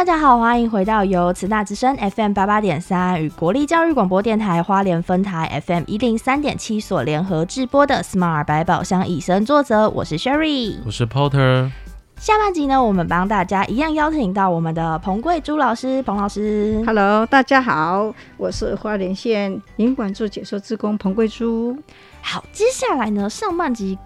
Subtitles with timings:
[0.00, 11.70] 大家好，欢迎回到由慈大之声 FM 八八点三与国立教育广播电台花莲分台 FM 一零三点七所联合制播的 Smart 百宝箱以身作则，我是 Sherry，我是 Porter。
[12.16, 16.82] 下半集呢，我们帮大家一样邀请到我们的彭贵珠老师，彭老师。
[16.86, 21.76] Hello，大家好，我是花莲县营管处解说职工彭桂珠。
[22.22, 23.98] 好，接下来呢，上半集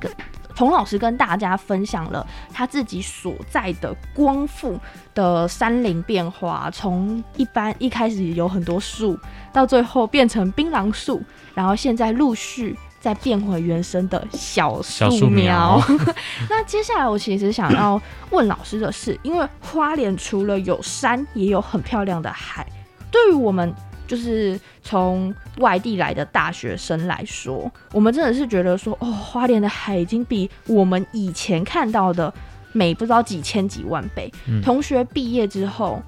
[0.55, 4.79] 跟彭老师跟大家分享了他自己所在的光复
[5.15, 9.19] 的山林变化，从一般一开始有很多树，
[9.53, 11.23] 到最后变成槟榔树，
[11.55, 15.81] 然后现在陆续再变回原生的小树苗。
[16.49, 22.67] 那接下来我其实想要问老师的是，因为花莲除了有山，也有很漂亮的海，
[23.11, 23.75] 对于我们
[24.07, 32.33] 就是从外地来的大学生来说，我们真的是觉得说，哦，花莲的海已经比我们以前看到的
[32.73, 34.33] 美不知道几千几万倍。
[34.47, 36.03] 嗯同学毕业之后。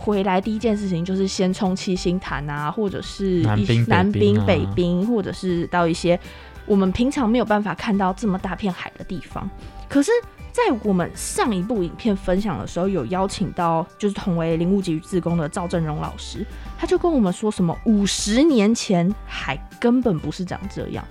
[0.00, 6.18] 回来第一件事情就是先冲七星潭啊，或者是一南滨北南滨、滨啊，或者是到一些
[6.66, 9.50] 我们平常没有办法看到这么大片海的地方。
[9.88, 10.12] 可是，
[10.58, 16.44] 在我们上一部影片分享的时候，有邀请到就是同为林务局自工的赵正荣老师，
[16.76, 21.04] 他就跟我们说什么五十年前海根本不是长这样。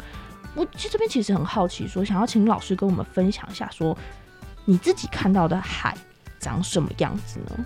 [0.54, 3.98] 我其实这边其实很好奇说想要请老师跟我们分享一下说
[4.66, 5.96] 你自己看到的海
[6.40, 7.66] 长什么样子呢？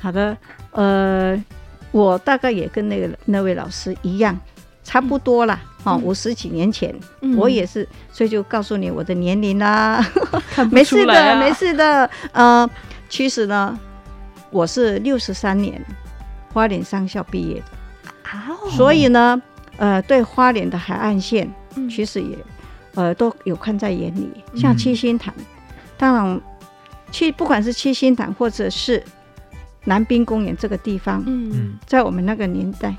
[0.00, 0.36] 好的，
[0.72, 1.44] 呃，
[1.92, 4.36] 我大概也跟那个那位老师一样，
[4.84, 5.58] 差不多啦。
[5.82, 7.36] 哦，嗯五十几年前，嗯。
[7.36, 10.04] 我也是，所以就告诉你我的年龄啦。
[10.70, 12.08] 没事的，没事的。
[12.32, 12.68] 呃，
[13.08, 13.78] 其实呢，
[14.50, 15.84] 我是六十三年
[16.52, 19.40] 花莲商校毕业的，啊哦，所以呢，
[19.76, 21.88] 呃，对花莲的海岸线嗯。
[21.88, 22.38] 其实也
[22.94, 25.34] 呃都有看在眼里，像嗯七星潭，
[25.98, 26.40] 当然
[27.10, 29.02] 七不管是七星潭或者是
[29.84, 31.50] 南滨公园这个地方，嗯。
[31.52, 32.94] 嗯，在我们那个年代，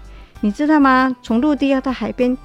[0.46, 1.16] 你知道吗？
[1.24, 2.38] 从陆地要到海边，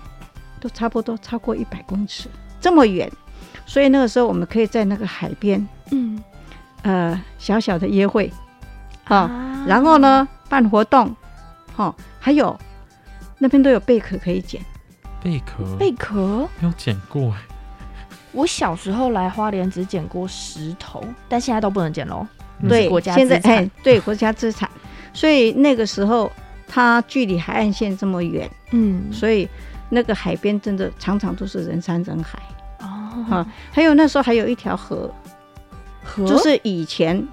[0.58, 3.12] 都差不多超过一百公尺，这么远，
[3.66, 6.18] 所以那个时候我们可以在那个海边，嗯。
[6.80, 8.32] 呃，小小的约会，
[9.04, 9.64] 啊、啊。
[9.66, 11.14] 然后呢办活动，
[11.76, 12.58] 哈、还有
[13.36, 14.64] 那边都有贝壳可以捡。
[15.22, 15.76] 贝壳？
[15.76, 17.36] 贝壳，没有捡过哎，
[18.32, 22.26] 我小时候来花莲只捡过石头，但现在都不能捡喽。
[22.60, 23.56] 嗯对，国家现在资产。
[23.58, 24.70] 哎，对国家资产，
[25.12, 26.32] 所以那个时候
[26.72, 29.48] 它距离海岸线这么远，嗯，所以
[29.88, 32.38] 那个海边真的常常都是人山人海
[32.78, 32.86] 哦
[33.28, 33.46] 啊。
[33.72, 35.12] 还有那时候还有一条河，
[36.04, 37.26] 河就是以前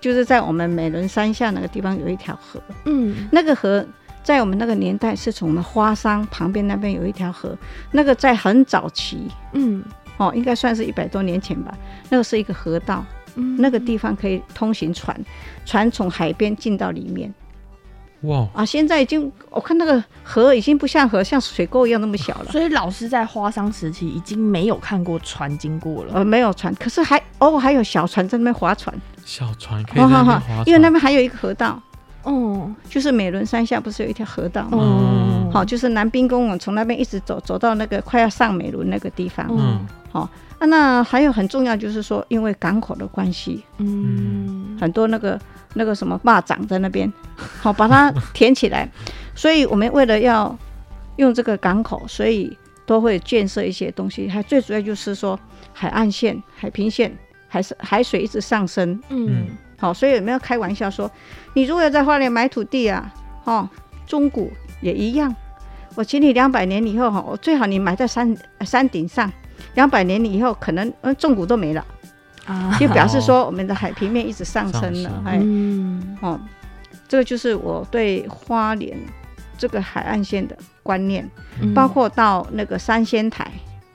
[0.00, 3.86] 就是在我们美仑山下那个地方有一条河，嗯那个河。
[4.22, 7.56] 在我们那个年代，是从我们花山旁边那边有一条河，
[7.90, 9.82] 那个在很早期嗯
[10.18, 11.74] 哦，应该算是一百多年前吧。
[12.10, 13.02] 那个是一个河道，
[13.36, 15.18] 嗯那个地方可以通行船，
[15.64, 17.32] 船从海边进到里面
[18.22, 18.64] 哇，啊。
[18.64, 22.46] 现在已经，我看那个河已经不像河，像水沟一样那么小了。
[22.52, 26.14] 所以老师在花商时期已经没有看过船经过了。
[26.14, 28.94] 呃，没有船，可是还偶尔还有小船在那边划船，
[29.24, 31.80] 小船可以在那边划船，因为那边还有一个河道，
[32.24, 34.78] 哦，就是美仑山下不是有一条河道吗？
[34.80, 39.46] 嗯，好、就是南滨公园从那边一直走走到那个快要上美仑那个地方。
[39.50, 45.40] 嗯好，啊，那还有很重要就是说，因为港口的关系，嗯很多那个
[45.74, 47.12] 那个什么蚂蚱在那边，
[47.60, 48.88] 好把它填起来。
[49.34, 50.56] 所以我们为了要
[51.16, 54.28] 用这个港口，所以都会建设一些东西。
[54.28, 55.38] 还最主要就是说
[55.72, 57.16] 海岸线、海平线、
[57.48, 59.00] 还是海水一直上升。
[59.08, 59.46] 嗯
[59.78, 61.10] 好，所以有没有开玩笑说，
[61.54, 63.10] 你如果要在花莲买土地啊，
[63.44, 63.66] 哦，
[64.06, 64.52] 中古
[64.82, 65.34] 也一样，
[65.94, 69.32] 我请你两百年以后哈，我最好你买在山山顶上，
[69.74, 71.82] 两百年以后可能呃中古都没了，
[72.46, 72.76] 啊。
[72.78, 76.16] 就表示说我们的海平面一直上升了哎，嗯。
[76.20, 76.40] 哦，
[77.08, 78.96] 这个就是我对花莲
[79.58, 81.28] 这个海岸线的观念，
[81.60, 81.74] 嗯。
[81.74, 83.50] 包括到那个三仙台，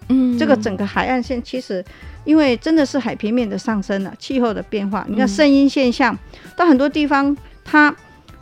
[0.10, 0.38] 嗯。
[0.38, 1.84] 这个整个海岸线其实，
[2.24, 6.18] 因为真的是海平面的上升了，气候的变化，你看嗯声音现象，
[6.56, 7.94] 到很多地方它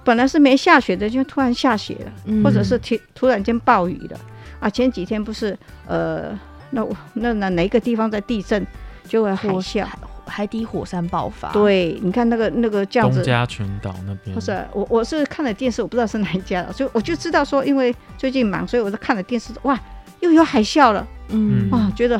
[0.03, 2.43] 本来是没下雪的，就突然下雪了，嗯。
[2.43, 4.19] 或者是突突然间暴雨了。
[4.59, 4.69] 啊。
[4.69, 5.57] 前几天不是
[5.87, 6.37] 呃，
[6.71, 8.65] 那那那哪一个地方在地震，
[9.07, 9.83] 就会海啸。
[9.85, 19.79] 海海底火山爆发，，对，你看那个那个这样东，加群岛那边不是我我是看了电视，我不知道是哪一家的，所以我就知道说，因为最近忙，所以我就看了电视，哇，
[20.21, 21.05] 又有海啸了。
[21.27, 22.19] 嗯哇，觉得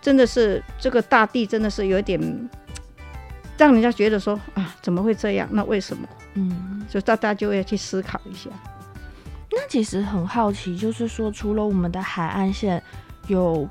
[0.00, 2.20] 真的是这个大地真的是有一点，
[3.56, 5.48] 让人家觉得说啊，怎么会这样？
[5.50, 6.06] 那为什么？
[6.34, 8.50] 嗯，就大家就要去思考一下。
[9.50, 12.80] 那其实很好奇，就是说，除了我们的海岸线
[13.26, 13.66] 有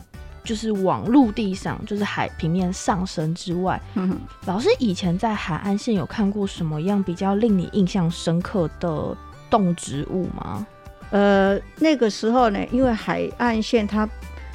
[0.47, 9.15] 就是往陆地上，就是海平面上升之外，嗯，老师以前在海岸线有看过什么样比较令你印象深刻的
[9.49, 10.65] 动植物吗？
[11.09, 14.07] 呃，那个时候呢，因为海岸线它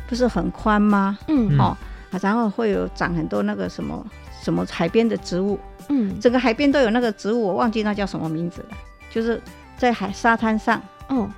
[0.09, 1.19] 不是很宽吗？
[1.29, 1.77] 嗯嗯哦，
[2.11, 4.05] 啊然后会有长很多那个什么
[4.43, 8.77] 什么海边的植物，嗯整个海边都有那个植物，我忘记那叫什么名字了，
[9.11, 9.41] 就是
[9.77, 10.81] 在海沙滩上。
[11.09, 11.31] 嗯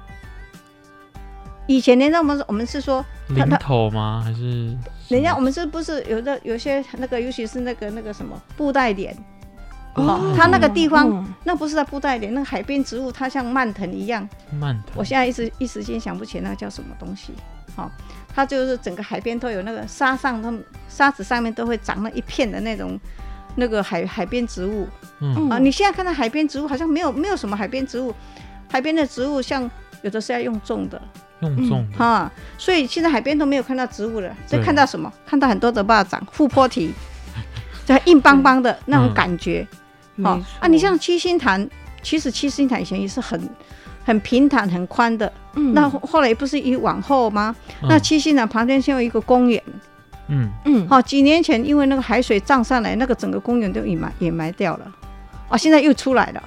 [1.66, 4.22] 以前人家我们我们是说，零头吗？
[4.24, 4.76] 还是
[5.08, 9.16] 人家我们是不是有的有些那个，尤其是那个那个什么布袋莲，
[9.94, 14.92] 哦，它那个地方、嗯那不是在布袋莲，那个海边植物它像蔓藤一样，蔓藤？
[14.96, 17.32] 我现在一时一时间想不起那个叫什么东西。
[17.76, 17.90] 好、
[18.32, 22.96] 它就是整个海边都有那个沙上，它们沙子上面都会长了一片的那种
[23.56, 24.86] 那个海海边植物
[25.18, 25.58] 嗯啊。
[25.58, 28.14] 你现在看到海边植物好像没有没有什么海边植物，
[28.70, 29.68] 海边的植物像
[30.02, 31.02] 有的是要用种的
[31.48, 35.12] 用种的，哈、所以现在海边都没有看到植物了，就对看到什么？
[35.26, 36.92] 看到很多的蚂蚱、护坡体，
[37.84, 39.66] 在硬邦邦的那种感觉。
[39.70, 39.74] 哦
[40.16, 41.68] 没错啊，你像七星潭，
[42.02, 43.40] 其实七星潭以前也是很
[44.04, 45.30] 很平坦、很宽的。
[45.56, 47.54] 嗯那后后来不是一往后吗？
[47.82, 49.60] 嗯那七星潭旁边现有一个公园。
[50.28, 54.92] 嗯嗯哦，几年前因为那个海水涨上来，那个整个公园都掩埋掩埋掉了。
[55.48, 56.42] 哦，现在又出来了。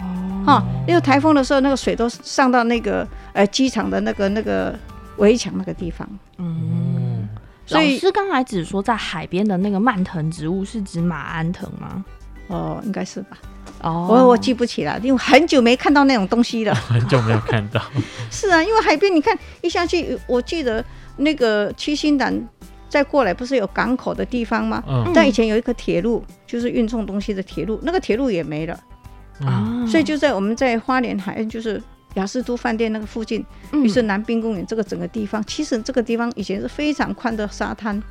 [0.00, 4.78] 哦哈、因为台风的时候，那个水都上到那个呃机场的那个那个
[5.16, 6.08] 围墙那个地方。
[6.38, 7.28] 嗯，
[7.66, 12.04] 所以老师刚才只说在海边的那个蔓藤植物是指马鞍藤吗？
[12.48, 13.36] 哦，应该是吧？
[13.82, 16.72] 哦我我记不起来，因为很久没看到那种东西了。
[16.88, 17.82] 很久没有看到，
[18.30, 20.82] 是啊，因为海边你看一下去，我记得
[21.16, 22.48] 那个七星潭
[22.88, 24.82] 再过来不是有港口的地方吗？
[24.88, 28.95] 嗯但以前有一个铁路，就是运送东西的铁路，那个铁路也没了，嗯
[29.44, 31.82] 啊，所以就在我们在花莲海岸，就是
[32.14, 33.84] 雅士都饭店那个附近，嗯。
[33.84, 38.02] 于是南滨公园这个整个地方，其实这个地方以前是非常宽的沙滩，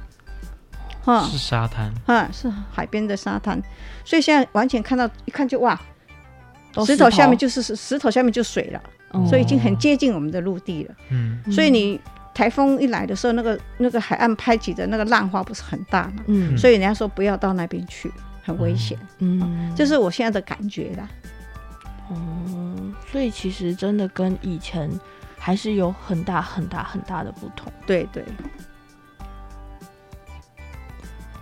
[1.01, 1.24] 哈。
[1.24, 3.60] 是沙滩，哈是海边的沙滩，
[4.04, 5.80] 所以现在完全看到一看就哇，
[6.86, 7.10] 石头。
[7.10, 8.81] 下面就是石石头下面就水了，
[9.12, 9.25] 哦。
[9.27, 10.95] 所以已经很接近我们的陆地了。
[11.10, 11.42] 嗯。
[11.51, 12.00] 所以你
[12.33, 16.24] 台风一来的时候，那个那个海岸拍起的那个浪花不是很大嘛？
[16.27, 16.56] 嗯。
[16.57, 18.12] 所以人家说不要到那边去，
[18.46, 18.98] 很危险。
[19.20, 21.10] 嗯这是我现在的感觉啦。
[22.10, 24.88] 哦，所以其实真的跟以前
[25.40, 27.74] 还是有很大很大很大的不同。
[27.88, 28.24] 对对，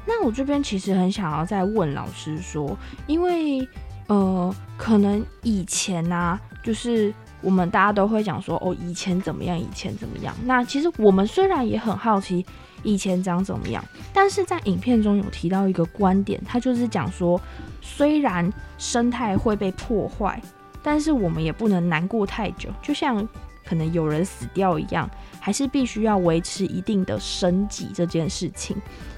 [0.06, 2.78] 那我这边其实很想要再问老师说，
[3.08, 3.68] 因为
[4.08, 10.34] 呃，可能以前啊，就是我们大家都会讲说，哦，以前怎么样，以前怎么样。
[10.46, 12.46] 那其实我们虽然也很好奇
[12.82, 17.40] 以前长怎么样，但是在影片中有提到一个观点，他就是讲说，
[17.82, 20.42] 虽然生态会被破坏，
[20.82, 23.28] 但是我们也不能难过太久，就像
[23.66, 25.10] 可能有人死掉一样，
[25.40, 28.76] 还是必须要维持一定的生计这件事情。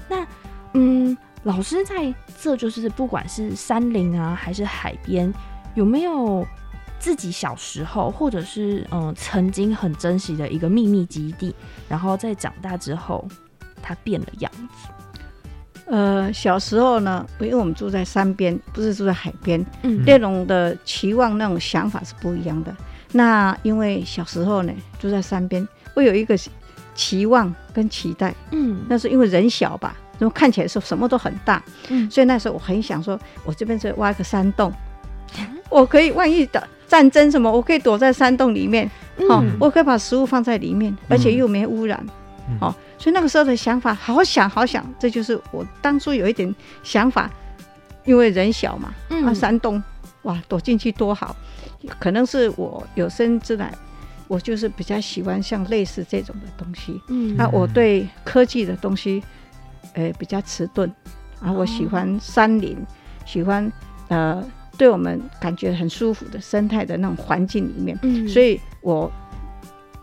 [0.08, 0.26] 那
[0.74, 5.32] 嗯，老师在这就是不管是山林啊，还是海边，
[5.74, 6.46] 有没有
[7.06, 11.54] 自己小时候或者是嗯曾经很珍惜的一个秘密基地，
[11.88, 13.24] 然后在长大之后
[13.80, 15.84] 它变了样子？
[15.86, 20.02] 呃，小时候呢，因为我们住在山边，不是住在海边，嗯。
[20.04, 22.76] 那种的期望、那种想法是不一样的。
[23.12, 26.36] 那因为小时候呢，住在山边，会有一个
[26.96, 28.84] 期望跟期待，嗯。
[28.88, 32.10] 那是因为人小吧，然后看起来是什么都很大，嗯。
[32.10, 34.72] 所以那时候我很想说，我这边是挖个山洞，
[35.70, 38.86] 我可以万一的战争什么，我可以躲在山洞里面，
[39.28, 42.04] 哦，嗯我可以把食物放在里面，而且又没污染，
[42.48, 42.58] 嗯。
[42.60, 47.30] 哦，所以那个时候的想法好想好想，这就是我当初有一点想法，
[48.04, 49.82] 因为人小嘛，啊，嗯山洞，
[50.22, 51.34] 哇，躲进去多好，
[51.98, 53.72] 可能是我有生之来。
[54.28, 57.36] 我就是比较喜欢像类似这种的东西，嗯。
[57.36, 59.22] 那我对科技的东西，
[59.94, 60.92] 呃，比较迟钝，
[61.40, 62.76] 啊，我喜欢山林，
[63.24, 63.70] 喜欢
[64.08, 64.44] 呃，
[64.78, 68.28] 对我们感觉很舒服的生态的那种环境里面，嗯。
[68.28, 69.10] 所以我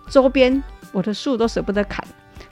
[0.10, 0.62] 周边
[0.92, 2.06] 我的树都舍不得砍，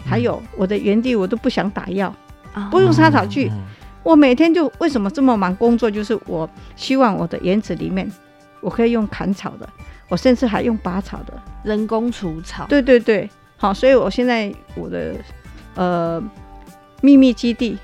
[0.05, 2.13] 还有我的园地我都不想打药，
[2.53, 2.69] 啊。
[2.71, 3.61] 不用杀草剂，嗯。
[4.03, 8.11] 我每天就为什么这么忙工作，就是我希望我的园子里面
[8.59, 9.69] 我可以用砍草的，
[10.09, 15.13] 我甚至还用拔草的，人工除草，对对对，好，所以我现在我的
[15.75, 16.19] 呃
[17.01, 17.77] 秘密基地，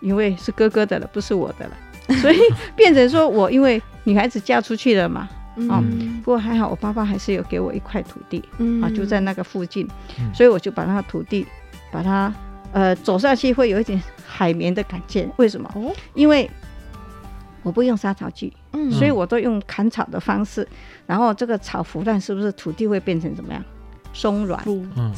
[0.00, 1.72] 因为是哥哥的了，不是我的了，
[2.20, 2.38] 所以
[2.74, 6.20] 变成说我因为女孩子嫁出去了嘛，嗯。
[6.24, 8.82] 不过还好我爸爸还是有给我一块土地嗯。
[8.82, 9.88] 啊，就在那个附近，
[10.18, 10.34] 嗯。
[10.34, 11.46] 所以我就把那个土地
[11.92, 12.32] 把它
[12.72, 15.70] 呃走下去会有一点海绵的感觉，为什么？
[15.74, 16.50] 哦，因为
[17.62, 18.90] 我不用杀草剂，嗯。
[18.90, 20.66] 所以我都用砍草的方式，
[21.06, 23.62] 然后这个草腐烂是不是土地会变成怎么样？
[24.12, 25.14] 松软，乳嗯，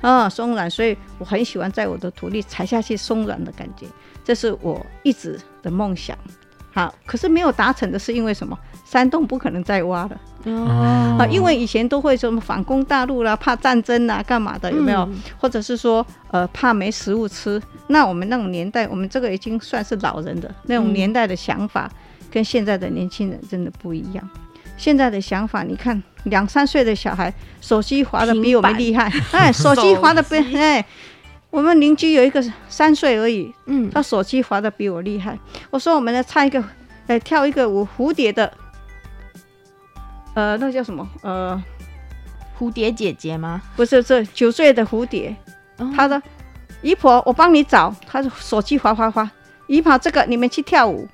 [0.00, 3.84] 啊，松软，所以我很喜欢在我的土地踩下去松软的感觉，
[4.22, 5.36] 这是我一直
[5.68, 6.16] 的梦想。
[6.72, 8.56] 好，可是没有达成的是因为什么？
[8.84, 14.72] 山洞不可能再挖了哦啊，因为以前都会什么反攻大陆啦，怕战争啦，干嘛的？
[14.72, 15.00] 有没有？
[15.00, 17.60] 嗯或者是说，呃，怕没食物吃。
[17.88, 21.90] 那我们那种年代，我们这个已经算是老人的那种嗯年代的想法，
[22.30, 24.26] 跟现在的年轻人真的不一样。
[24.78, 30.82] 现在的想法，你看两三岁的小孩手机滑的比我们厉害，哎，手机滑的比哎，
[31.50, 35.38] 我们邻居有一个三岁而已，嗯，他手机滑的比我厉害。
[35.70, 36.62] 我说我们来唱一个，
[37.06, 38.52] 来跳一个舞蝴蝶的，
[40.34, 41.08] 呃，那叫什么？
[41.22, 41.60] 呃，
[42.58, 43.62] 蝴蝶姐姐吗？
[43.76, 45.34] 不是，是九岁的蝴蝶，
[45.78, 46.20] 哦他的
[46.82, 49.28] 姨婆，我帮你找，他的手机滑滑滑，
[49.66, 51.08] 姨婆这个你们去跳舞。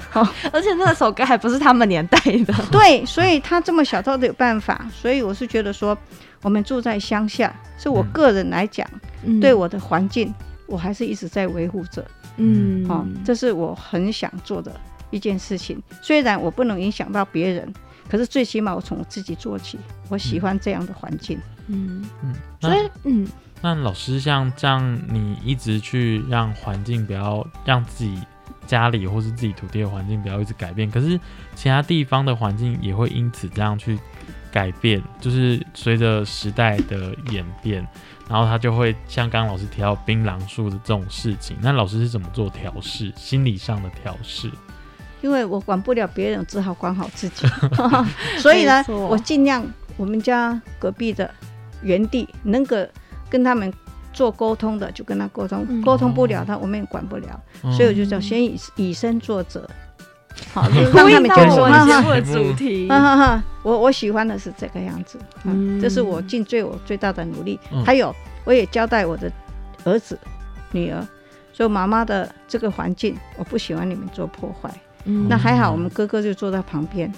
[0.52, 5.96] 而且那首歌还不是他们年代的， 对，所以他这么小到底有办法，所以我是觉得说，
[6.42, 8.88] 我们住在乡下，是我嗯个人来讲，
[9.24, 10.32] 嗯对，我的环境，
[10.66, 12.04] 我还是一直在维护着。
[12.36, 14.72] 嗯，哦，这是我很想做的
[15.10, 15.82] 一件事情。
[16.00, 17.74] 虽然我不能影响到别人，
[18.08, 19.78] 可是最起码我从我自己做起。
[20.08, 21.38] 我喜欢这样的环境。
[21.66, 23.26] 嗯，嗯，所以嗯，
[23.60, 28.22] 那老师像这样，你一直去让环境不要让自己
[28.68, 31.18] 家里或是自己土地的环境不要一直改变，可是
[31.56, 33.98] 其他地方的环境也会因此这样去
[34.52, 37.86] 改变，就是随着时代的演变，
[38.28, 44.50] 然后他就会像刚刚老师提到槟榔树的这种事情，那老师是怎么做调试，心理上的调试？
[45.22, 47.46] 因为我管不了别人，只好管好自己。
[48.38, 51.28] 所以呢我尽量我们家隔壁的
[51.82, 52.76] 园地能够
[53.30, 53.72] 跟他们
[54.12, 55.82] 做沟通的，就跟他沟通；嗯。
[55.82, 57.40] 沟通不了他，我们也管不了。
[57.62, 59.68] 嗯所以我就叫先以以身作则。
[60.52, 65.80] 好， 就是让他们觉得说，我哈哈们节目的主题，哈哈哈，我我喜欢的是这个样子，嗯，嗯。
[65.80, 67.58] 这是我尽最我最大的努力。
[67.72, 67.84] 嗯。
[67.84, 69.30] 还有，我也交代我的
[69.84, 70.18] 儿子、
[70.70, 71.04] 女儿，
[71.52, 74.72] 说妈妈的这个环境，我不喜欢你们做破坏。
[75.04, 75.26] 嗯。
[75.28, 77.12] 那还好，我们哥哥就坐在旁边，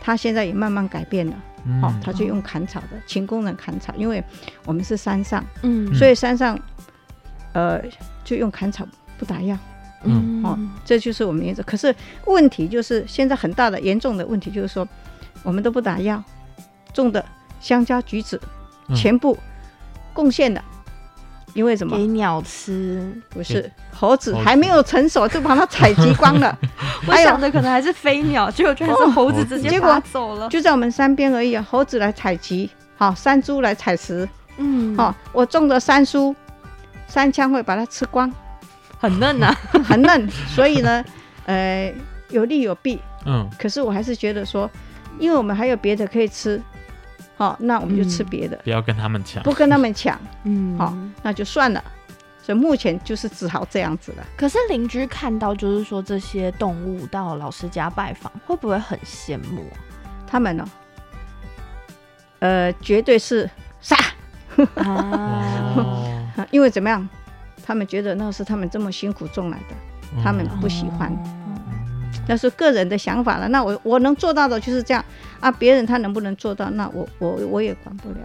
[0.00, 1.32] 他现在也慢慢改变了。
[1.68, 4.24] 嗯哦，他就用砍草的，勤工人砍草，因为
[4.64, 6.58] 我们是山上，嗯所以山上，
[7.52, 7.80] 呃，
[8.24, 8.86] 就用砍草
[9.18, 9.56] 不打药。
[10.04, 11.60] 嗯哦这就是我们原则。
[11.64, 11.94] 可是
[12.24, 14.86] 问题就是现在很大的严重的问题就是说，
[15.42, 16.22] 我们都不打药，
[16.94, 17.24] 种的
[17.60, 18.40] 香蕉、橘子
[18.88, 19.36] 嗯全部
[20.14, 20.64] 贡献了，
[21.54, 22.06] 因为什么给？
[22.08, 26.56] 鸟吃，不是猴子还没有成熟就把它采集光了，
[27.06, 30.48] 我想的可能还是飞鸟，结果居然是哦猴子直接结果走了。
[30.48, 31.66] 就在我们山边而已啊。
[31.68, 36.34] 猴子来采集，好、山猪来采食，嗯，好，我种的山蔬，
[37.06, 38.32] 山枪会把它吃光，
[38.98, 39.54] 很嫩啊。
[39.84, 41.04] 很嫩，所以呢，
[41.46, 41.92] 呃，
[42.30, 43.00] 有利有弊。
[43.26, 44.70] 嗯可是我还是觉得说，
[45.18, 46.62] 因为我们还有别的可以吃，
[47.38, 48.26] 好、那我们就吃嗯。
[48.26, 50.92] 别的，不要跟他们抢，不跟他们抢，嗯，好
[51.22, 51.82] 那就算了。
[52.42, 54.26] 所以目前就是只好这样子了。
[54.36, 59.78] 可是邻居看到，就是说这些动物到老师家拜访，会不会很羡慕啊？
[60.26, 60.68] 他们呢、
[62.40, 63.48] 呃，绝对是
[63.80, 63.96] 杀，
[66.50, 67.08] 因为怎么样？
[67.64, 71.12] 他们觉得那是他们这么辛苦种来的，他们不喜欢。
[71.12, 71.37] 哦
[72.28, 73.48] 那是个人的想法了。
[73.48, 75.04] 那我我能做到的就是这样
[75.40, 78.18] 啊，别人他能不能做到，那我我我也管不了。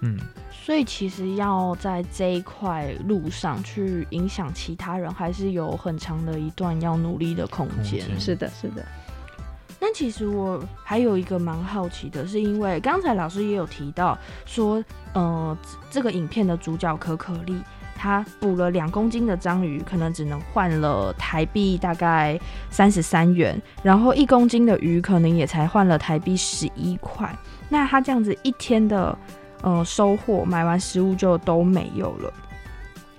[0.00, 0.16] 嗯
[0.50, 8.04] 所以其实要在这一块路上去影响其他人，还是有很长的一段要努力的空间。
[8.20, 8.84] 是的，是的，
[9.80, 14.84] 那其实我还有一个蛮好奇的，是因为刚才老师也有提到说，
[15.14, 15.56] 呃，
[15.90, 17.56] 这个影片的主角可可丽，
[17.98, 22.38] 他捕了两公斤的章鱼，可能只能换了台币大概
[22.70, 27.28] 三十三元，然后一公斤的鱼可能也才换了台币十一块。
[27.68, 29.18] 那他这样子一天的
[29.62, 32.32] 呃收获，买完食物就都没有了。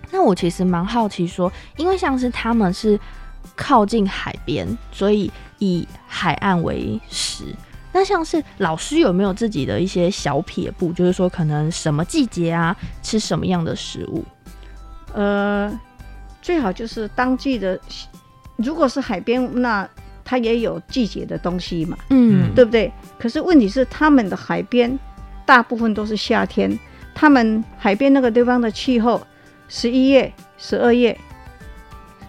[0.09, 2.99] 那我其实蛮好奇说，因为像是他们是
[3.55, 7.43] 靠近海边，所以以海岸为食。
[7.91, 14.23] 那像是老师有没有自己的一些小撇步，就是说可能什么季节啊，吃什么样的食物？
[15.13, 15.79] 呃，
[16.41, 17.79] 最好就是当季的，
[18.57, 19.87] 如果是海边，那
[20.23, 22.91] 它也有季节的东西嘛，嗯对不对？
[23.17, 24.97] 可是问题是，他们的海边
[25.45, 26.77] 大部分都是夏天，
[27.15, 29.25] 他们海边那个地方的气候，
[29.67, 31.17] 十一月、十二月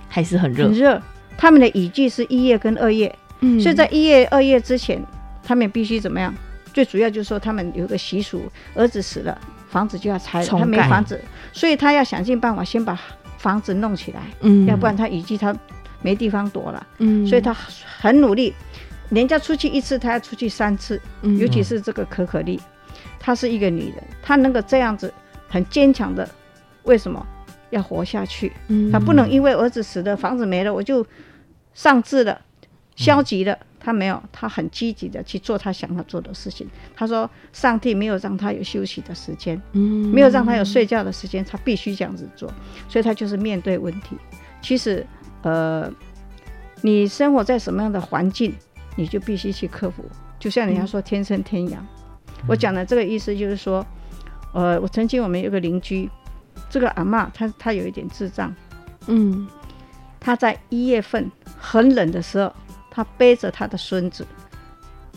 [0.08, 1.02] 还是很热很，热，
[1.36, 5.00] 他们的雨季是一月跟二月，嗯所以在一月、二月之前，
[5.42, 6.34] 他们必须怎么样？
[6.72, 9.38] 最主要就是说，他们有个习俗，儿子死了，
[9.70, 11.18] 房子就要拆了，他没房子，
[11.52, 13.00] 所以他要想尽办法先把
[13.38, 15.56] 房子弄起来，嗯要不然他雨季他
[16.02, 18.52] 没地方躲了，嗯所以他很努力。
[19.10, 22.60] 人家出去一次，他要出去三次，嗯尤其是这个可可丽。
[23.22, 25.12] 她是一个女人，她能够这样子
[25.46, 26.26] 很坚强的，
[26.84, 27.24] 为什么
[27.68, 28.50] 要活下去？
[28.68, 31.04] 嗯她不能因为儿子死了，房子没了，我就
[31.74, 32.40] 丧志了、
[32.96, 33.58] 消极了。
[33.80, 36.68] 她没有，他很积极的去做他想要做的事情。
[36.94, 42.52] 他说，上帝没有让他有休息的时间，嗯没有让他有睡觉的时间，他必须这样子做。
[42.88, 44.16] 所以他就是面对问题。
[44.60, 45.04] 其实，
[45.40, 45.90] 呃，
[46.82, 48.54] 你生活在什么样的环境，
[48.96, 50.04] 你就必须去克服。
[50.38, 51.86] 就像人家说天生天养，
[52.46, 53.84] 我讲的这个意思就是说，
[54.52, 56.10] 呃，我曾经我们有个邻居，
[56.68, 58.54] 这个阿嬷她她有一点智障，
[59.06, 59.48] 嗯
[60.18, 62.52] 她在一月份很冷的时候，
[62.90, 64.26] 她背着他的孙子，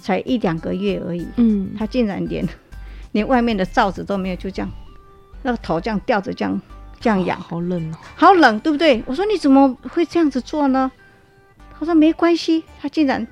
[0.01, 2.47] 才一两个月而已，嗯他竟然连
[3.13, 4.71] 连外面的罩子都没有，就这样，
[5.41, 6.61] 那个头这样吊着这样
[6.99, 9.03] 这样仰，好冷哦，好冷，对不对？
[9.05, 10.91] 我说你怎么会这样子做呢？
[11.77, 13.25] 他说没关系，他竟然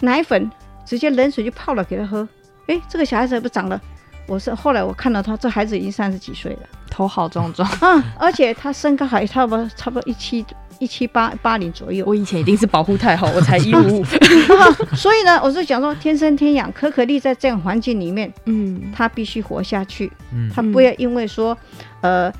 [0.00, 0.50] 奶粉
[0.84, 2.26] 直接冷水就泡了给他喝。
[2.66, 3.80] 诶，这个小孩子还不长了。
[4.26, 7.68] 我是后来我看到他，这孩子已经三十几岁了头好壮壮。
[7.80, 10.44] 啊，而且他身高还差不多差不多一七
[10.78, 12.04] 一七八八零左右。
[12.06, 14.04] 我以前一定是保护太好，我才一五五。
[14.96, 21.56] 所以呢，我是讲说天生天养，可可丽在这样环境里面，嗯她必须活下去，嗯她不要因为说
[22.00, 22.32] 呃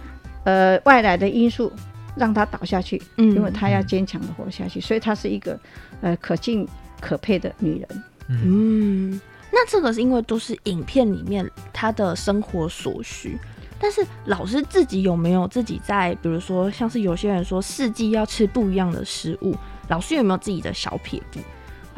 [0.45, 1.73] 呃外来的因素
[2.17, 5.59] 让她倒下去，嗯因为她要坚强的活下去，所以她是一个
[6.01, 6.67] 呃可敬
[7.01, 8.03] 可佩的女人。
[8.29, 9.19] 嗯，
[9.51, 13.39] 那这个是因为都是影片里面他的生活所需。
[13.81, 19.55] 但是老师自己有没有自己在，比如说像是有些人说四季要吃不一样的食物，
[19.89, 21.41] 老师有没有自己的小撇步？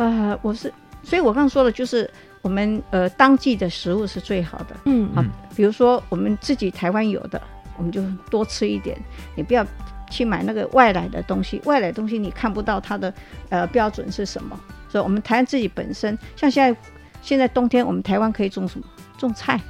[0.02, 0.72] 啊、我是，
[1.02, 2.08] 所以我刚刚说的就是
[2.42, 4.76] 我们呃当季的食物是最好的。
[4.84, 5.24] 嗯好，
[5.56, 7.40] 比如说我们自己台湾有的，
[7.76, 8.98] 我们就多吃一点，
[9.34, 9.66] 你不要
[10.10, 11.60] 去买那个外来的东西。
[11.64, 13.12] 外来的东西你看不到它的
[13.48, 16.80] 呃标准是什么，所以我们台湾自己本身，像现在
[17.22, 18.86] 现在冬天我们台湾可以种什么？
[19.18, 19.60] 种菜。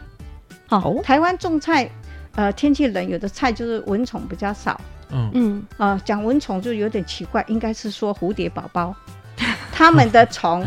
[0.69, 1.91] 好、哦台湾种菜，
[2.35, 4.81] 呃，天气冷，有的菜就是蚊虫比较少。
[5.13, 8.95] 嗯嗯啊，讲蚊虫就有点奇怪，应该是说蝴蝶宝宝，
[9.73, 10.65] 它们的虫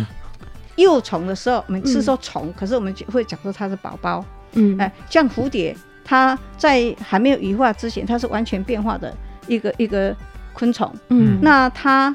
[0.75, 4.23] 幼虫的时候，我们是说虫，可是我们就会讲说它是宝宝。
[4.55, 9.15] 嗯哎、像蝴蝶，它在还没有羽化之前，它是完全变化的
[9.47, 10.15] 一个一个
[10.51, 10.93] 昆虫。
[11.09, 12.13] 嗯那它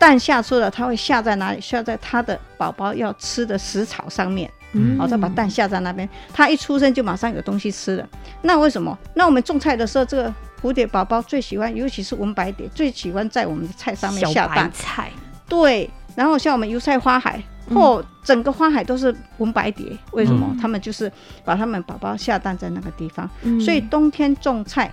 [0.00, 1.60] 蛋下出了，它会下在哪里？
[1.60, 4.50] 下在它的宝宝要吃的食草上面。
[4.72, 8.08] 嗯好，再把蛋下在那边，它一出生就马上有东西吃了。
[8.40, 8.96] 那为什么？
[9.14, 14.70] 那我们种菜的时候，这个蝴蝶宝宝最喜欢，尤其是文白蝶，最喜欢在我们的菜上面下蛋。
[14.72, 15.10] 菜，
[15.48, 20.46] 对，然后像我们油菜花海，嗯或整个花海都是文白蝶，为什么？
[20.52, 21.10] 嗯他们就是
[21.44, 23.28] 把他们宝宝下蛋在那个地方。
[23.42, 24.90] 嗯所以冬天种菜，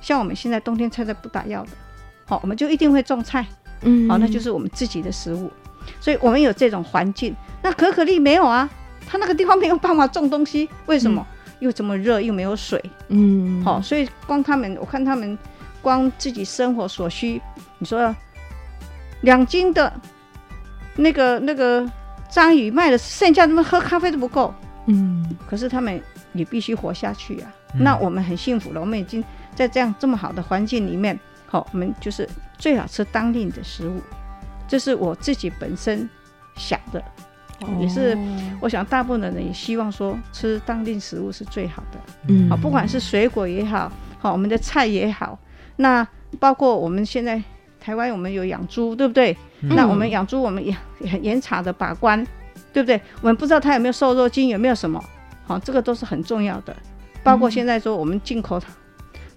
[0.00, 1.70] 像我们现在冬天菜菜不打药的，
[2.26, 3.44] 好，我们就一定会种菜。
[3.82, 5.50] 嗯好，那就是我们自己的食物，
[6.00, 7.34] 所以我们有这种环境。
[7.62, 8.68] 那可可丽没有啊，
[9.06, 11.26] 它那个地方没有办法种东西，为什么？
[11.60, 15.38] 又这么热，又没有水，嗯好、所以光他们，我看他们
[15.80, 17.40] 光自己生活所需，
[17.78, 18.14] 你说
[19.22, 19.90] 两斤的
[20.96, 21.90] 那个那个
[22.28, 25.98] 章鱼卖了，剩下他们喝咖啡都不够，嗯可是他们
[26.34, 27.50] 也必须活下去啊。
[27.72, 32.28] 嗯那我们很幸福了，我们已经在这样这么好的环境里面，好、我们就是
[32.58, 34.00] 最好吃当令的食物，
[34.68, 36.08] 这是我自己本身
[36.56, 37.00] 想的，
[37.60, 41.98] 哦也是哦我想大部分的人也希望说吃当令食物是最好的。
[42.28, 45.38] 嗯好，不管是水果也好，好我们的菜也好，
[45.76, 46.06] 那
[46.40, 47.42] 包括我们现在
[47.80, 49.36] 台湾我们有养猪，对不对？
[49.60, 52.22] 嗯那我们养猪，我们也也很严查的把关，
[52.72, 53.00] 对不对？
[53.22, 55.02] 我们不知道它有没有瘦肉精，有没有什么，
[55.46, 56.76] 好，这个都是很重要的。
[57.22, 58.60] 包括现在说我们进口，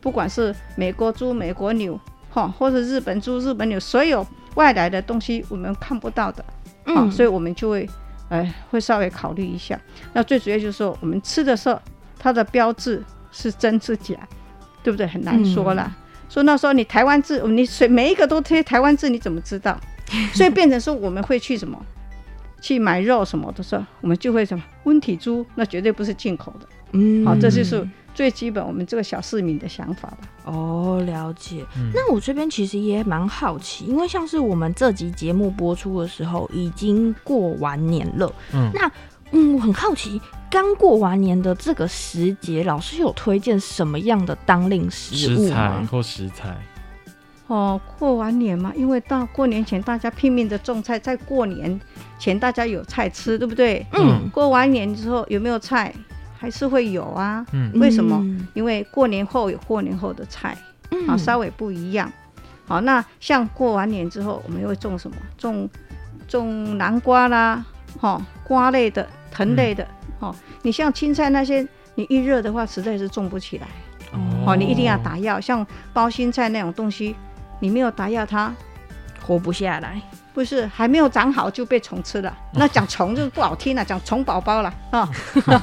[0.01, 6.43] 不管是美国猪、美国牛，哈，或者日本猪、日本牛，所有外来的东西我们看不到的，
[6.85, 7.89] 啊，嗯所以我们就会，
[8.29, 9.79] 哎，会稍微考虑一下。
[10.13, 11.79] 那最主要就是说，我们吃的时候，
[12.17, 14.15] 它的标志是真是假，
[14.83, 15.05] 对不对？
[15.05, 15.91] 很难说啦。
[16.29, 19.79] 说那时候你台湾字，你谁每一个都贴台湾字，你怎么知道？
[20.33, 21.77] 所以变成说我们会去什么？
[22.61, 26.67] 去买肉什么的时候，我们就会什么温体猪，那绝对不是进口的。
[26.91, 30.17] 嗯好、这就是最基本我们这个小市民的想法吧。
[30.45, 31.65] 哦，了解。
[31.77, 38.33] 嗯那我这边其实也蛮好奇，因为像是我们这集节目播出的时候，已经过完年了。
[38.53, 38.91] 嗯那
[39.31, 45.87] 嗯，我很好奇，刚过完年的这个时节，老师有推荐什么样的当令食食材物吗？
[45.91, 46.57] 或食材，
[47.45, 51.79] 哦，过完年嘛，因为到过年前大家拼命的种菜，在过年
[52.17, 53.85] 前大家有菜吃，对不对？
[53.93, 55.93] 嗯，过完年之后有没有菜？
[56.39, 60.57] 还是会有啊，嗯为什么嗯因为过年后有过年后的菜，
[60.91, 62.09] 嗯啊，稍微不一样。
[62.65, 65.17] 好，那像过完年之后，我们会种什么？
[65.37, 65.69] 种
[66.29, 67.65] 种南瓜啦，
[67.99, 69.85] 哈、瓜类的、藤类的，
[70.19, 73.67] 哈、你像青菜那些你一热的话，实在是种不起来。
[74.45, 77.15] 哦，你一定要打药，像包心菜那种东西，
[77.59, 78.55] 你没有打药，它
[79.21, 80.01] 活不下来。
[80.39, 85.09] 不是还没有长好就被虫吃了， 那讲虫就不好听了，讲虫宝宝了啊。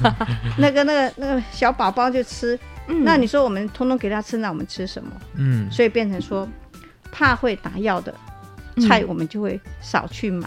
[0.60, 5.10] 那个那个那个小宝宝就吃，那你说我们通通给他吃，那我们吃什么？
[5.36, 6.46] 嗯，所以变成说，
[7.10, 8.14] 怕会打药的
[8.86, 10.46] 菜，我们就会少去买。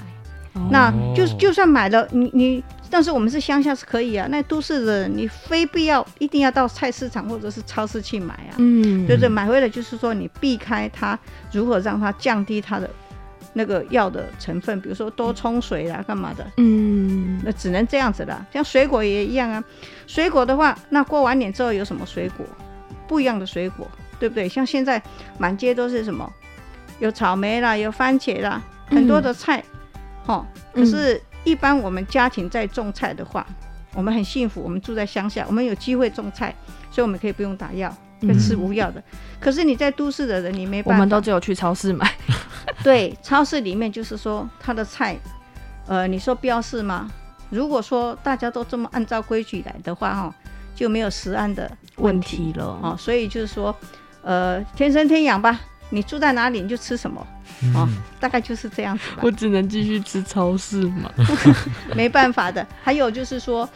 [0.69, 4.27] 那就就算买了，你你，但是我们是乡下是可以啊。
[4.29, 8.53] 那都市的你非必要一定要到菜市场或者是超市去买啊。
[8.57, 11.17] 嗯，就是，买回来就是说你避开它，
[11.51, 12.87] 如何让它降低它的
[13.59, 16.47] 那个药的成分，比如说多冲水啦，干嘛的？
[16.55, 18.47] 嗯，那只能这样子了。
[18.53, 19.61] 像水果也一样啊，
[20.07, 22.45] 水果的话，那过完年之后有什么水果？
[23.05, 23.85] 不一样的水果，
[24.17, 24.47] 对不对？
[24.47, 25.01] 像现在
[25.37, 26.31] 满街都是什么？
[26.99, 29.61] 有草莓啦，有番茄啦，很多的菜。
[30.25, 33.45] 哦，可是，一般我们家庭在种菜的话，
[33.93, 34.61] 我们很幸福。
[34.61, 36.55] 我们住在乡下，我们有机会种菜，
[36.89, 39.01] 所以我们可以不用打药，可以吃无药的。
[39.39, 40.95] 可是你在都市的人，你没办法。
[40.95, 42.11] 我们都只有去超市买。
[42.83, 45.17] 对，超市里面就是说，它的菜，
[45.87, 47.09] 呃，你说标示吗？
[47.49, 50.35] 如果说大家都这么按照规矩来的话，哈，
[50.75, 52.65] 就没有食安的问题了。
[52.81, 53.75] 哦，所以就是说，
[54.21, 55.59] 呃，天生天养吧。
[55.91, 57.25] 你住在哪里，你就吃什么，
[57.73, 59.23] 哦，大概就是这样子吧。
[59.23, 61.11] 我只能继续吃超市嘛，
[61.97, 62.63] 没办法的。
[62.83, 63.67] 还有就是说，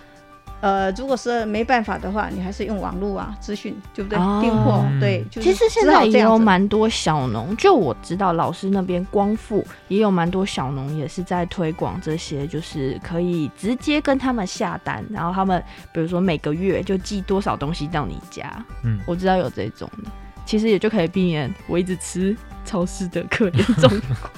[0.64, 4.18] 呃，如果是没办法的话，你还是用网络啊，资讯，对不对？
[4.40, 5.22] 订货，对。
[5.30, 18.50] 其实现在也有蛮多小农，就我知道老师那边光复也有蛮多小农也是在推广这些，就是可以直接跟他们下单，然后他们比如说每个月就寄多少东西到你家。
[18.86, 20.10] 嗯，我知道有这种的。
[20.46, 24.18] 其实也就可以避免我一直吃超市的可怜状况。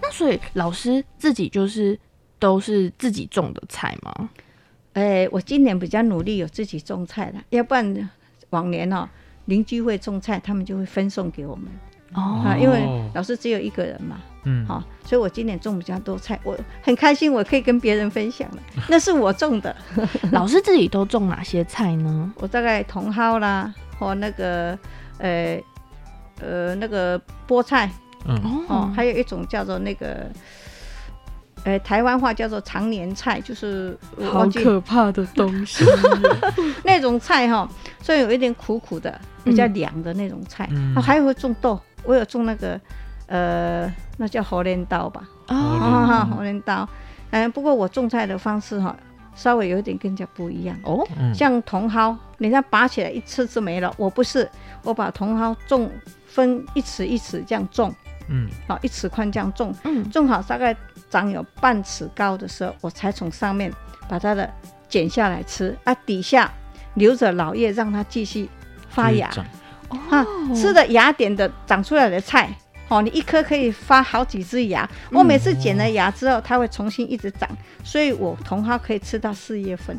[0.00, 1.98] 那所以老师自己就是
[2.42, 4.28] 都是自己种的菜吗？
[4.94, 8.10] 哎，我今年比较努力有自己种菜了，要不然
[8.50, 9.08] 往年哦
[9.44, 11.66] 邻居会种菜，他们就会分送给我们。
[12.14, 14.20] 哦，因为老师只有一个人嘛。
[14.44, 18.62] 嗯，好，所以我今年种比较多菜，我很开心，我可以跟别人分享了。
[18.90, 19.74] 那是我种的。
[20.32, 22.32] 老师自己都种哪些菜呢？
[22.38, 24.76] 我大概茼蒿啦，或那个
[25.18, 25.62] 呃
[26.40, 27.88] 呃那个菠菜，
[28.26, 30.28] 嗯哦，还有一种叫做那个，
[31.64, 33.96] 呃台湾话叫做常年菜，就是
[34.30, 35.84] 好可怕的东西。
[36.84, 37.68] 那种菜哈，
[38.00, 40.68] 虽然有一点苦苦的，比较凉的那种菜。
[40.72, 42.80] 嗯，还有会种豆，我有种那个。
[43.28, 46.86] 呃，那叫猴镰刀吧，啊，火镰刀，
[47.30, 48.94] 嗯，不过我种菜的方式哈，
[49.34, 51.02] 稍微有点跟人家不一样哦。
[51.32, 54.46] 像茼蒿，人家拔起来一次就没了，我不是，
[54.82, 55.90] 我把茼蒿种
[56.26, 57.94] 分一尺一尺这样种，
[58.28, 60.76] 嗯，好，一尺宽这样种，嗯，种好大概
[61.12, 63.70] 长有半尺高的时候，我才从上面
[64.08, 64.50] 把它的
[64.88, 66.50] 剪下来吃，啊，底下
[66.94, 68.48] 留着老叶让它继续
[68.88, 69.30] 发芽，
[70.08, 72.48] 哈，吃的芽点的长出来的菜。
[72.88, 74.88] 哦，你一颗可以发好几只芽。
[75.10, 77.48] 我每次剪了芽之后，它会重新一直长，
[77.82, 79.98] 所以我茼蒿可以吃到四月份。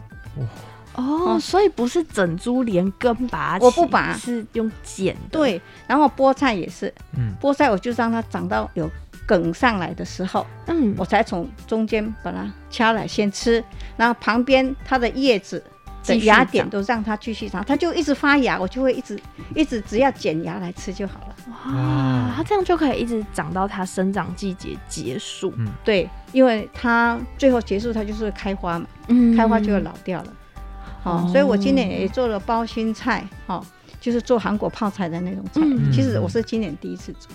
[0.94, 5.16] 哦，所以不是整株连根拔起，我不拔，是用剪。
[5.32, 8.88] 对，然后菠菜也是，嗯，菠菜我就让它长到有
[9.26, 13.64] 梗上来的时候，嗯，我才从中间把它掐来先吃，
[13.98, 15.64] 然后旁边它的叶子。
[16.24, 19.18] 芽点都让它继续长，它就一直发芽，我就会一直
[19.56, 21.36] 一直只要剪芽来吃就好了。
[21.48, 25.54] 哇，它这样就可以一直长到它生长季节结束。
[25.56, 30.34] 嗯，对，因为它最后结束它就是开花嘛，嗯，开花就会老掉了。
[31.02, 33.66] 好，所以我今年也做了包心菜，哈，
[34.02, 35.62] 就是做韩国泡菜的那种菜。
[35.94, 37.32] 其实我是今年第一次做。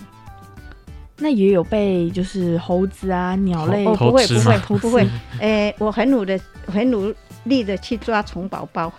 [1.19, 5.07] 那也有被就是猴子啊、鸟类不会不会不会，
[5.39, 7.13] 诶，我很努的很努。
[7.45, 8.91] 力的去抓虫宝宝，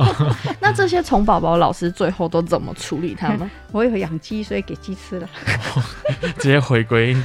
[0.60, 3.50] 那这些虫宝宝老师最后都怎么处理它们？
[3.72, 5.28] 我有养鸡，所以给鸡吃了，
[6.38, 7.16] 直接回归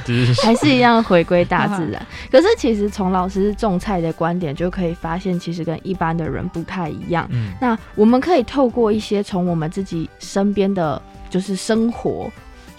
[0.42, 2.04] 还是一样回归大自然。
[2.32, 7.28] 可是其实从老师种菜的观点就可以发现，其实跟一般的人不太一样。
[7.60, 12.28] 那我们可以透过一些从我们自己身边的就是生活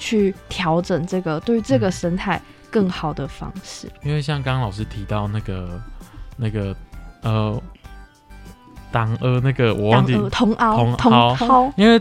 [0.03, 3.87] 去调整这个对于这个生态更好的方式。
[4.03, 5.81] 因为像刚刚老师提到那个
[6.35, 6.75] 那个
[7.21, 7.61] 呃。
[8.91, 11.99] 党呃，那个我忘记茼蒿，茼蒿，因为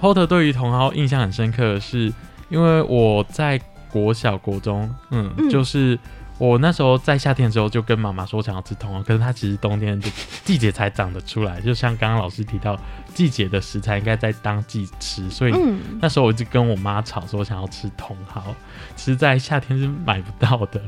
[0.00, 2.12] Porter 对于茼蒿印象很深刻，是
[2.48, 3.60] 因为我在
[3.92, 5.96] 国小国中，嗯，就是
[6.42, 10.10] 我那时候在夏天的时候就跟妈妈说我想要吃茼蒿，可是它其实冬天就
[10.44, 12.76] 季节才长得出来，就像刚刚老师提到，
[13.14, 18.42] 季节的食材应该在当季吃，所以嗯，那时候我就跟我妈吵说我想要吃茼蒿，
[18.96, 20.82] 其实在夏天是买不到的。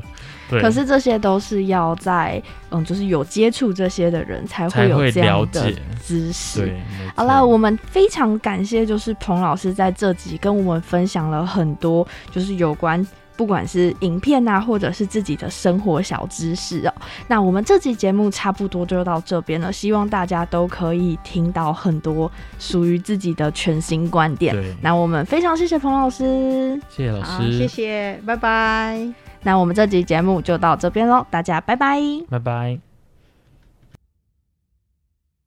[0.49, 5.81] 对，可是这些都是要在嗯，就是有接触这些的人才会有这样了的解。
[6.03, 6.65] 知识。
[6.65, 6.81] 对，
[7.15, 13.01] 好了，我们非常感谢，就是彭老师在这集跟我们分享了很多，就是有关
[13.37, 16.93] 不管是影片啊，或者是自己的生活小知识哦。
[17.27, 24.55] 那我们这期节目差不多就到这边了，希望大家都可以听到很多属于自己的全新观点。
[24.81, 29.13] 那我们非常谢谢彭老师，谢谢老，师，谢谢，拜拜。
[29.43, 31.99] 那我们这集节目就到这边喽，大家拜拜。
[32.29, 32.94] 拜拜。